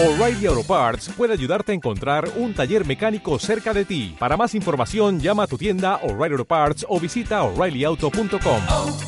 [0.00, 4.14] O'Reilly Auto Parts puede ayudarte a encontrar un taller mecánico cerca de ti.
[4.16, 8.62] Para más información, llama a tu tienda O'Reilly Auto Parts o visita oreillyauto.com.
[8.68, 8.98] oh,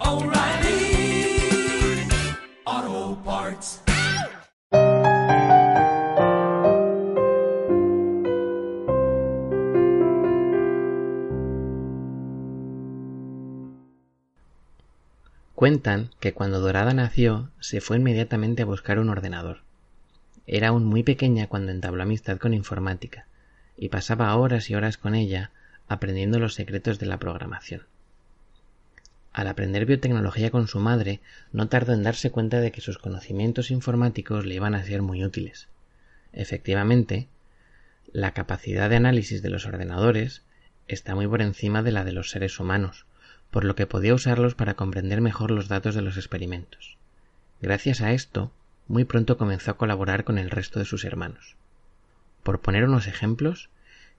[0.00, 1.38] oh, O'Reilly
[2.64, 3.82] Auto Parts.
[15.54, 19.65] Cuentan que cuando Dorada nació se fue inmediatamente a buscar un ordenador.
[20.46, 23.26] Era aún muy pequeña cuando entabló amistad con informática
[23.76, 25.50] y pasaba horas y horas con ella
[25.88, 27.82] aprendiendo los secretos de la programación.
[29.32, 31.20] Al aprender biotecnología con su madre,
[31.52, 35.24] no tardó en darse cuenta de que sus conocimientos informáticos le iban a ser muy
[35.24, 35.68] útiles.
[36.32, 37.28] Efectivamente,
[38.12, 40.42] la capacidad de análisis de los ordenadores
[40.88, 43.04] está muy por encima de la de los seres humanos,
[43.50, 46.96] por lo que podía usarlos para comprender mejor los datos de los experimentos.
[47.60, 48.52] Gracias a esto,
[48.88, 51.56] muy pronto comenzó a colaborar con el resto de sus hermanos.
[52.42, 53.70] Por poner unos ejemplos,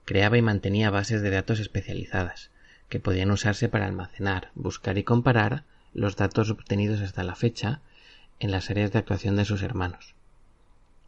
[0.06, 2.52] creaba y mantenía bases de datos especializadas,
[2.90, 7.82] que podían usarse para almacenar, buscar y comparar los datos obtenidos hasta la fecha
[8.40, 10.16] en las áreas de actuación de sus hermanos.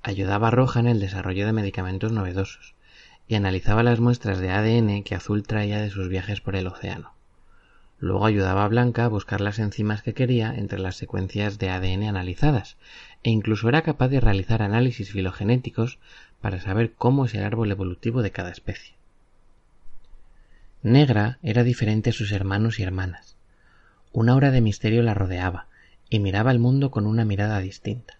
[0.02, 2.76] Ayudaba a Roja en el desarrollo de medicamentos novedosos
[3.28, 7.14] y analizaba las muestras de ADN que Azul traía de sus viajes por el océano.
[8.00, 12.04] Luego ayudaba a Blanca a buscar las enzimas que quería entre las secuencias de ADN
[12.04, 12.78] analizadas,
[13.24, 16.00] e incluso era capaz de realizar análisis filogenéticos
[16.40, 18.96] para saber cómo es el árbol evolutivo de cada especie.
[20.82, 23.36] Negra era diferente a sus hermanos y hermanas.
[24.14, 25.68] Una aura de misterio la rodeaba,
[26.10, 28.18] y miraba el mundo con una mirada distinta.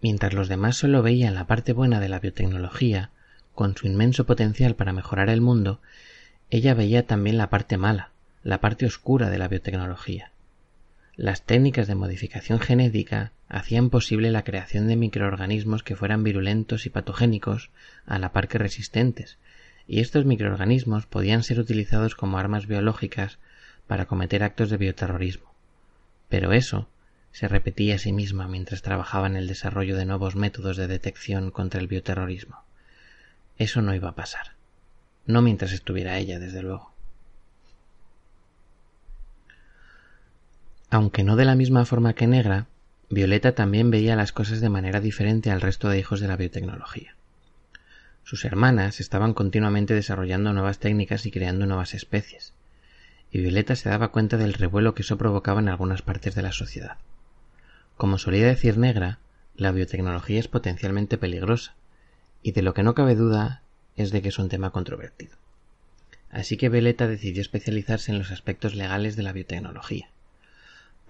[0.00, 3.10] Mientras los demás solo veían la parte buena de la biotecnología,
[3.54, 5.80] con su inmenso potencial para mejorar el mundo,
[6.48, 8.09] ella veía también la parte mala,
[8.42, 10.32] la parte oscura de la biotecnología.
[11.16, 16.90] Las técnicas de modificación genética hacían posible la creación de microorganismos que fueran virulentos y
[16.90, 17.70] patogénicos
[18.06, 19.38] a la par que resistentes,
[19.86, 23.38] y estos microorganismos podían ser utilizados como armas biológicas
[23.86, 25.52] para cometer actos de bioterrorismo.
[26.28, 26.88] Pero eso
[27.32, 31.50] se repetía a sí misma mientras trabajaba en el desarrollo de nuevos métodos de detección
[31.50, 32.64] contra el bioterrorismo.
[33.58, 34.54] Eso no iba a pasar.
[35.26, 36.89] No mientras estuviera ella, desde luego.
[40.90, 42.66] Aunque no de la misma forma que Negra,
[43.10, 47.14] Violeta también veía las cosas de manera diferente al resto de hijos de la biotecnología.
[48.24, 52.54] Sus hermanas estaban continuamente desarrollando nuevas técnicas y creando nuevas especies,
[53.30, 56.52] y Violeta se daba cuenta del revuelo que eso provocaba en algunas partes de la
[56.52, 56.96] sociedad.
[57.96, 59.20] Como solía decir Negra,
[59.54, 61.74] la biotecnología es potencialmente peligrosa,
[62.42, 63.62] y de lo que no cabe duda
[63.94, 65.36] es de que es un tema controvertido.
[66.30, 70.08] Así que Violeta decidió especializarse en los aspectos legales de la biotecnología.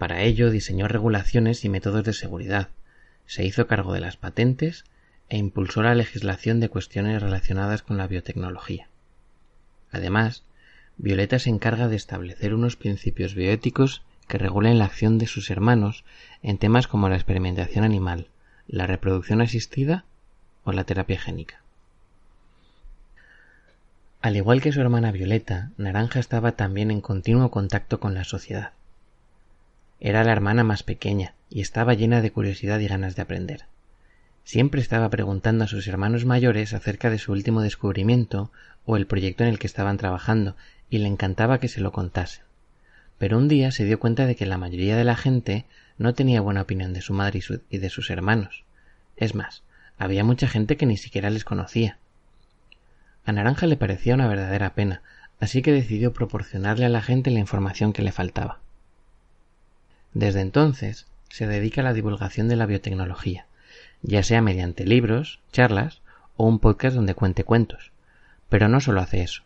[0.01, 2.69] Para ello diseñó regulaciones y métodos de seguridad,
[3.27, 4.83] se hizo cargo de las patentes
[5.29, 8.87] e impulsó la legislación de cuestiones relacionadas con la biotecnología.
[9.91, 10.41] Además,
[10.97, 16.03] Violeta se encarga de establecer unos principios bioéticos que regulen la acción de sus hermanos
[16.41, 18.25] en temas como la experimentación animal,
[18.67, 20.03] la reproducción asistida
[20.63, 21.61] o la terapia génica.
[24.23, 28.71] Al igual que su hermana Violeta, Naranja estaba también en continuo contacto con la sociedad.
[30.03, 33.65] Era la hermana más pequeña y estaba llena de curiosidad y ganas de aprender.
[34.43, 38.51] Siempre estaba preguntando a sus hermanos mayores acerca de su último descubrimiento
[38.83, 40.55] o el proyecto en el que estaban trabajando
[40.89, 42.43] y le encantaba que se lo contasen.
[43.19, 45.65] Pero un día se dio cuenta de que la mayoría de la gente
[45.99, 48.63] no tenía buena opinión de su madre y, y de sus hermanos.
[49.17, 49.61] Es más,
[49.99, 51.99] había mucha gente que ni siquiera les conocía.
[53.23, 55.03] A Naranja le parecía una verdadera pena,
[55.39, 58.61] así que decidió proporcionarle a la gente la información que le faltaba.
[60.13, 63.45] Desde entonces se dedica a la divulgación de la biotecnología,
[64.01, 66.01] ya sea mediante libros, charlas
[66.35, 67.91] o un podcast donde cuente cuentos.
[68.49, 69.43] Pero no solo hace eso,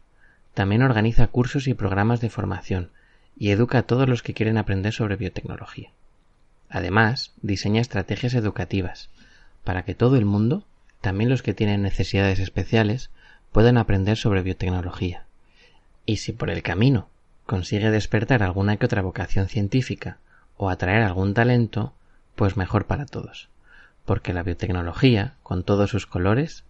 [0.54, 2.90] también organiza cursos y programas de formación
[3.38, 5.92] y educa a todos los que quieren aprender sobre biotecnología.
[6.70, 9.09] Además, diseña estrategias educativas
[9.64, 10.63] para que todo el mundo,
[11.01, 13.10] también los que tienen necesidades especiales,
[13.51, 15.25] puedan aprender sobre biotecnología.
[16.06, 17.10] Y si por el camino
[17.45, 20.18] consigue despertar alguna que otra vocación científica
[20.57, 21.94] o atraer algún talento,
[22.36, 23.50] pues mejor para todos,
[24.06, 26.63] porque la biotecnología, con todos sus colores,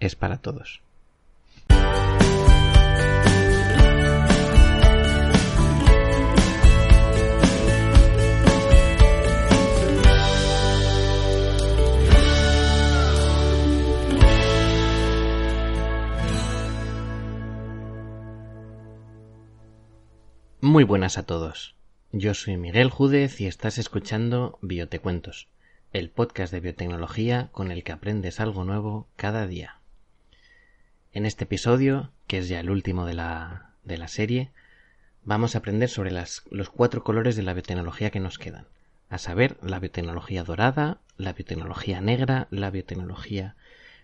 [0.00, 0.82] es para todos.
[20.60, 21.74] Muy buenas a todos.
[22.14, 25.48] Yo soy Miguel Júdez y estás escuchando Biotecuentos,
[25.94, 29.78] el podcast de biotecnología con el que aprendes algo nuevo cada día.
[31.14, 34.50] En este episodio, que es ya el último de la, de la serie,
[35.24, 38.66] vamos a aprender sobre las, los cuatro colores de la biotecnología que nos quedan,
[39.08, 43.56] a saber, la biotecnología dorada, la biotecnología negra, la biotecnología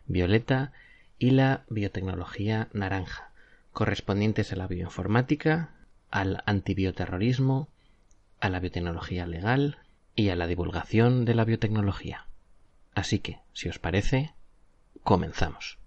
[0.06, 0.72] violeta
[1.18, 3.32] y la biotecnología naranja,
[3.74, 5.74] correspondientes a la bioinformática,
[6.10, 7.68] al antibioterrorismo,
[8.40, 9.78] a la biotecnología legal
[10.14, 12.26] y a la divulgación de la biotecnología.
[12.94, 14.34] Así que, si os parece,
[15.02, 15.78] comenzamos.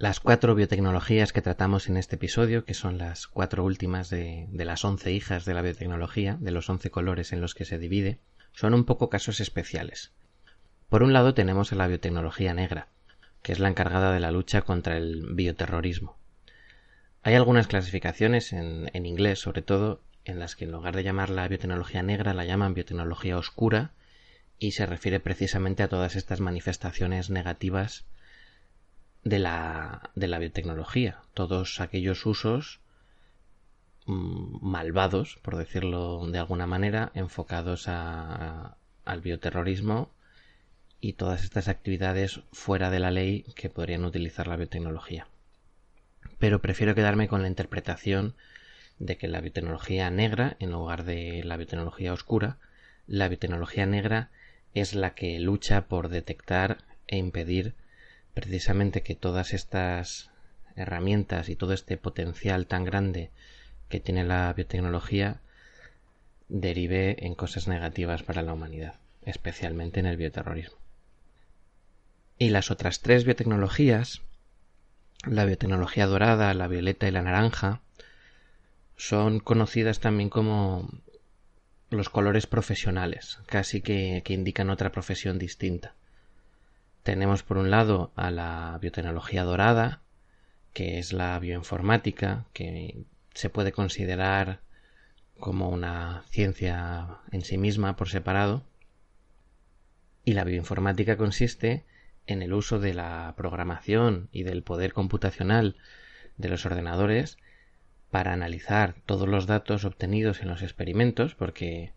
[0.00, 4.82] Las cuatro biotecnologías que tratamos en este episodio, que son las cuatro últimas de, las
[4.82, 8.18] once hijas de la biotecnología, de los once colores en los que se divide,
[8.52, 10.12] son un poco casos especiales.
[10.88, 12.88] Por un lado tenemos a la biotecnología negra,
[13.42, 16.16] que es la encargada de la lucha contra el bioterrorismo.
[17.22, 21.48] Hay algunas clasificaciones en, en inglés, sobre todo, en las que en lugar de llamarla
[21.48, 23.92] biotecnología negra la llaman biotecnología oscura
[24.58, 28.04] y se refiere precisamente a todas estas manifestaciones negativas
[29.24, 32.80] de la, de la biotecnología, todos aquellos usos
[34.06, 40.10] mmm, malvados, por decirlo de alguna manera, enfocados a, a, al bioterrorismo
[41.00, 45.26] y todas estas actividades fuera de la ley que podrían utilizar la biotecnología.
[46.38, 48.34] Pero prefiero quedarme con la interpretación
[48.98, 52.58] de que la biotecnología negra, en lugar de la biotecnología oscura,
[53.06, 54.30] la biotecnología negra
[54.74, 57.74] es la que lucha por detectar e impedir
[58.34, 60.30] precisamente que todas estas
[60.76, 63.30] herramientas y todo este potencial tan grande
[63.88, 65.40] que tiene la biotecnología
[66.48, 68.94] derive en cosas negativas para la humanidad,
[69.24, 70.79] especialmente en el bioterrorismo.
[72.42, 74.22] Y las otras tres biotecnologías,
[75.26, 77.82] la biotecnología dorada, la violeta y la naranja,
[78.96, 80.88] son conocidas también como
[81.90, 85.92] los colores profesionales, casi que, que, indican otra profesión distinta.
[87.02, 90.00] Tenemos por un lado a la biotecnología dorada,
[90.72, 93.04] que es la bioinformática, que
[93.34, 94.60] se puede considerar
[95.38, 98.64] como una ciencia en sí misma por separado.
[100.24, 101.84] Y la bioinformática consiste
[102.32, 105.76] en el uso de la programación y del poder computacional
[106.36, 107.38] de los ordenadores
[108.10, 111.92] para analizar todos los datos obtenidos en los experimentos, porque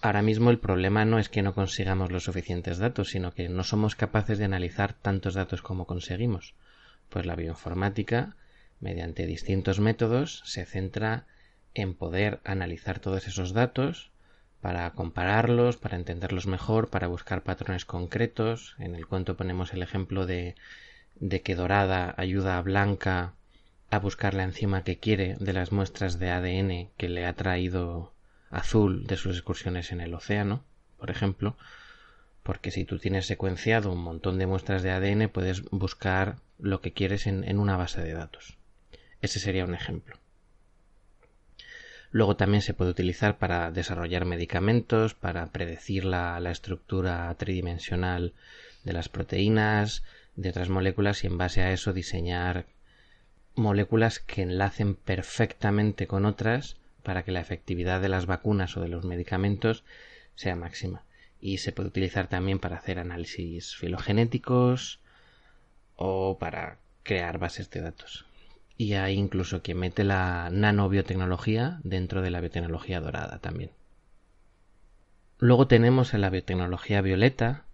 [0.00, 3.62] ahora mismo el problema no es que no consigamos los suficientes datos, sino que no
[3.62, 6.54] somos capaces de analizar tantos datos como conseguimos.
[7.08, 8.36] Pues la bioinformática,
[8.80, 11.26] mediante distintos métodos, se centra
[11.74, 14.10] en poder analizar todos esos datos
[14.62, 18.76] para compararlos, para entenderlos mejor, para buscar patrones concretos.
[18.78, 20.54] En el cuento ponemos el ejemplo de,
[21.42, 23.34] que Dorada ayuda a Blanca
[23.90, 28.12] a buscar la enzima que quiere de las muestras de ADN que le ha traído
[28.50, 30.62] Azul de sus excursiones en el océano,
[30.96, 31.56] por ejemplo,
[32.44, 36.92] porque si tú tienes secuenciado un montón de muestras de ADN puedes buscar lo que
[36.92, 38.56] quieres en una base de datos.
[39.20, 40.21] Ese sería un ejemplo.
[42.12, 48.34] Luego también se puede utilizar para desarrollar medicamentos, para predecir la, estructura tridimensional
[48.84, 50.04] de las proteínas,
[50.36, 52.66] de otras moléculas y en base a eso diseñar
[53.54, 58.88] moléculas que enlacen perfectamente con otras para que la efectividad de las vacunas o de
[58.88, 59.82] los medicamentos
[60.34, 61.04] sea máxima.
[61.40, 65.00] Y se puede utilizar también para hacer análisis filogenéticos
[65.96, 68.26] o para crear bases de datos
[68.76, 73.70] y hay incluso quien mete la nanobiotecnología dentro de la biotecnología dorada también.
[75.38, 77.64] Luego tenemos la biotecnología violeta,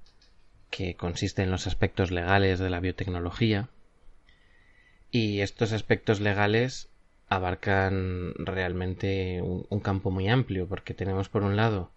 [0.70, 3.68] que consiste en los aspectos legales de la biotecnología,
[5.10, 6.88] y estos aspectos legales
[7.28, 11.90] abarcan realmente un, un campo muy amplio, porque tenemos por un lado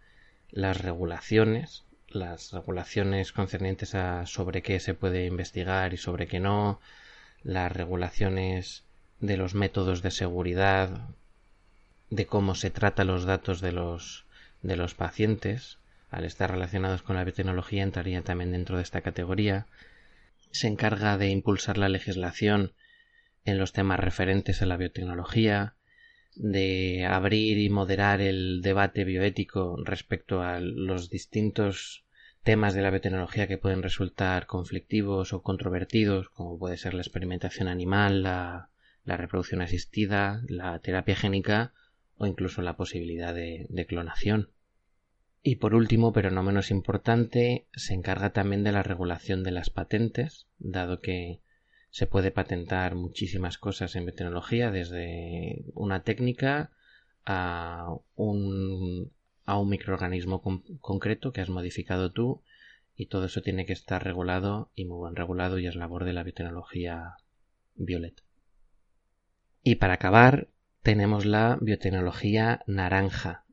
[0.51, 6.79] las regulaciones, las regulaciones concernientes a sobre qué se puede investigar y sobre qué no,
[7.43, 8.83] las regulaciones
[9.21, 11.07] de los métodos de seguridad,
[12.09, 14.25] de cómo se trata los datos de los,
[14.63, 15.77] de los pacientes,
[16.09, 19.67] al estar relacionados con la biotecnología entraría también dentro de esta categoría.
[20.51, 22.73] Se encarga de impulsar la legislación
[23.45, 25.75] en los temas referentes a la biotecnología,
[26.35, 32.05] de abrir y moderar el debate bioético respecto a los distintos
[32.43, 37.67] temas de la biotecnología que pueden resultar conflictivos o controvertidos, como puede ser la experimentación
[37.67, 38.70] animal, la
[39.03, 41.73] la reproducción asistida, la terapia génica
[42.17, 44.51] o incluso la posibilidad de, clonación.
[45.43, 49.71] Y por último, pero no menos importante, se encarga también de la regulación de las
[49.71, 51.41] patentes, dado que
[51.89, 56.71] se puede patentar muchísimas cosas en biotecnología, desde una técnica
[57.25, 59.11] a un,
[59.45, 60.41] a un microorganismo
[60.79, 62.43] concreto que has modificado tú
[62.95, 66.13] y todo eso tiene que estar regulado y muy bien regulado y es labor de
[66.13, 67.15] la biotecnología
[67.75, 68.21] violeta.
[69.63, 70.47] Y para acabar
[70.81, 73.45] tenemos la biotecnología naranja.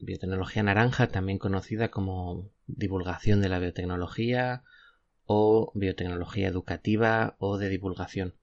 [0.00, 4.64] Biotecnología naranja también conocida como divulgación de la biotecnología
[5.26, 8.34] o biotecnología educativa o de divulgación.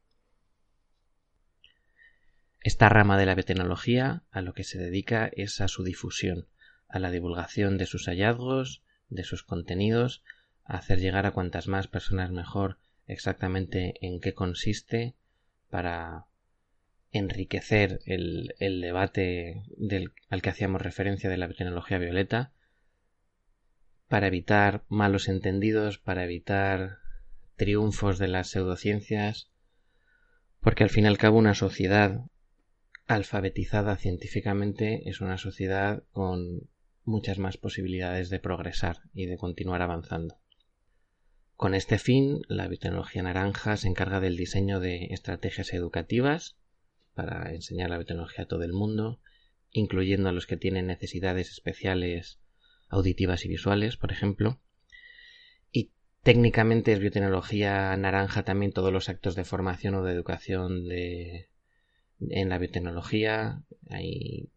[2.62, 6.48] Esta rama de la biotecnología a lo que se dedica es a su difusión,
[6.88, 10.24] a la divulgación de sus hallazgos, de sus contenidos,
[10.64, 12.78] a hacer llegar a cuantas más personas mejor
[13.08, 15.16] exactamente en qué consiste
[15.70, 16.28] para
[17.12, 19.64] enriquecer el, debate
[20.30, 22.54] al que hacíamos referencia de la biotecnología violeta
[24.08, 27.00] para evitar malos entendidos, para evitar
[27.56, 29.50] triunfos de las pseudociencias,
[30.60, 32.26] porque al fin y al cabo una sociedad
[33.08, 36.70] alfabetizada científicamente es una sociedad con
[37.04, 40.40] muchas más posibilidades de progresar y de continuar avanzando.
[41.56, 46.58] Con este fin, la biotecnología naranja se encarga del diseño de estrategias educativas
[47.14, 49.20] para enseñar la biotecnología a todo el mundo,
[49.72, 52.40] incluyendo a los que tienen necesidades especiales
[52.90, 54.60] auditivas y visuales, por ejemplo.
[55.72, 55.92] Y
[56.24, 61.50] técnicamente es biotecnología naranja también todos los actos de formación o de educación de,
[62.20, 63.64] en la biotecnología.
[63.90, 64.50] Hay,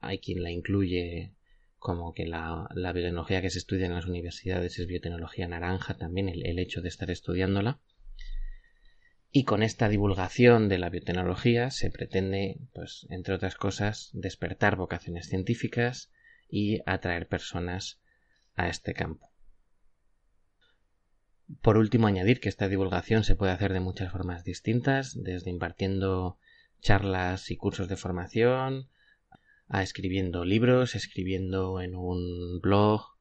[0.00, 1.34] hay quien la incluye
[1.78, 6.58] como que la, biotecnología que se estudia en las universidades es biotecnología naranja también, el
[6.58, 7.80] hecho de estar estudiándola.
[9.32, 15.28] Y con esta divulgación de la biotecnología se pretende, pues, entre otras cosas, despertar vocaciones
[15.28, 16.10] científicas,
[16.50, 18.00] y atraer personas
[18.56, 19.30] a este campo.
[21.62, 26.38] Por último, añadir que esta divulgación se puede hacer de muchas formas distintas, desde impartiendo
[26.80, 28.88] charlas y cursos de formación,
[29.68, 33.16] a escribiendo libros, escribiendo en un blog,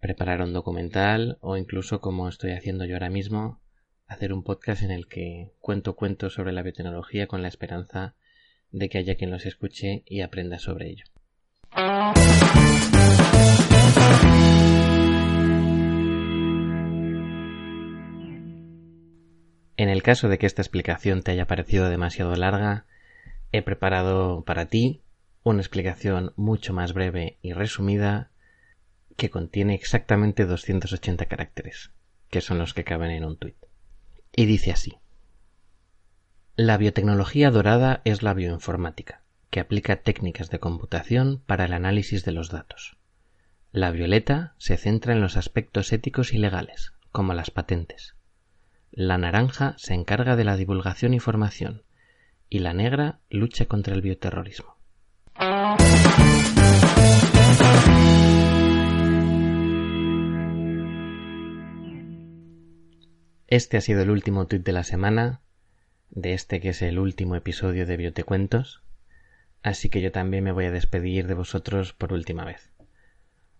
[0.00, 3.60] preparar un documental o incluso como estoy haciendo yo ahora mismo,
[4.08, 8.14] hacer un podcast en el que cuento cuentos sobre la biotecnología con la esperanza
[8.70, 11.04] de que haya quien los escuche y aprenda sobre ello.
[19.76, 22.86] En el caso de que esta explicación te haya parecido demasiado larga,
[23.52, 25.02] he preparado para ti
[25.44, 28.30] una explicación mucho más breve y resumida
[29.16, 31.92] que contiene exactamente 280 caracteres,
[32.30, 33.67] que son los que caben en un tuit.
[34.38, 35.00] Y dice así.
[36.54, 42.30] La biotecnología dorada es la bioinformática, que aplica técnicas de computación para el análisis de
[42.30, 42.98] los datos.
[43.72, 48.14] La violeta se centra en los aspectos éticos y legales, como las patentes.
[48.92, 51.82] La naranja se encarga de la divulgación y formación,
[52.48, 54.76] y la negra lucha contra el bioterrorismo.
[63.50, 65.40] Este ha sido el último tuit de la semana,
[66.10, 68.82] de este que es el último episodio de Biotecuentos,
[69.62, 72.70] así que yo también me voy a despedir de vosotros por última vez.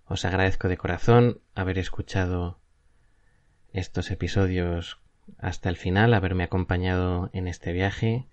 [0.05, 2.61] Os agradezco de corazón haber escuchado
[3.73, 5.01] estos episodios
[5.39, 8.29] hasta el final, haberme acompañado en este viaje,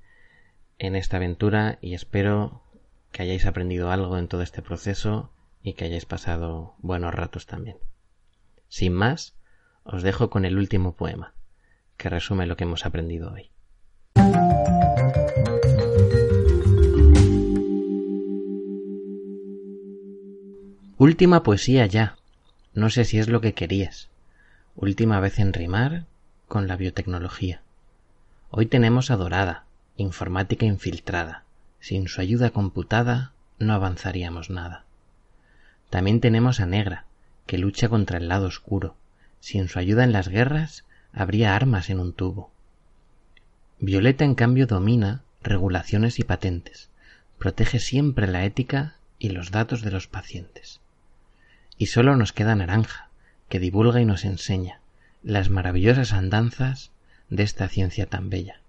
[0.77, 2.63] en esta aventura y espero
[3.13, 5.31] que hayáis aprendido algo en todo este proceso
[5.63, 7.77] y que hayáis pasado buenos ratos también.
[8.67, 9.37] Sin más,
[9.85, 11.34] os dejo con el último poema,
[11.97, 13.49] que resume lo que hemos aprendido hoy.
[20.97, 22.15] Última poesía ya.
[22.73, 24.09] No sé si es lo que querías.
[24.75, 26.05] Última vez en rimar
[26.47, 27.61] con la biotecnología.
[28.49, 29.65] Hoy tenemos a Dorada,
[29.97, 31.43] informática infiltrada.
[31.79, 34.85] Sin su ayuda computada no avanzaríamos nada.
[35.89, 37.05] También tenemos a Negra,
[37.45, 38.95] que lucha contra el lado oscuro.
[39.39, 42.51] Sin su ayuda en las guerras habría armas en un tubo.
[43.79, 46.89] Violeta, en cambio, domina regulaciones y patentes.
[47.39, 50.81] Protege siempre la ética y los datos de los pacientes.
[51.77, 53.09] Y solo nos queda Naranja,
[53.49, 54.81] que divulga y nos enseña
[55.23, 56.91] las maravillosas andanzas
[57.29, 58.59] de esta ciencia tan bella.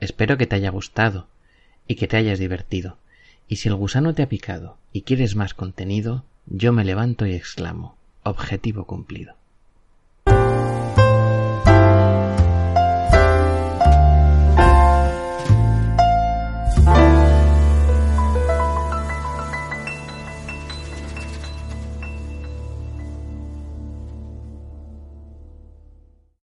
[0.00, 1.28] Espero que te haya gustado
[1.88, 2.98] y que te hayas divertido.
[3.48, 7.34] Y si el gusano te ha picado y quieres más contenido, yo me levanto y
[7.34, 9.36] exclamo, objetivo cumplido.